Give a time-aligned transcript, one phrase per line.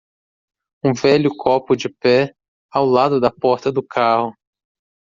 [0.83, 2.33] Um velho copo de pé
[2.73, 4.33] ao lado da porta do carro